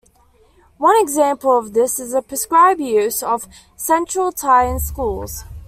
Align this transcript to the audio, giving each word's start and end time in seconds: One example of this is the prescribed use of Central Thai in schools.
One 0.79 0.99
example 0.99 1.55
of 1.55 1.73
this 1.73 1.99
is 1.99 2.13
the 2.13 2.23
prescribed 2.23 2.79
use 2.81 3.21
of 3.21 3.47
Central 3.75 4.31
Thai 4.31 4.63
in 4.65 4.79
schools. 4.79 5.43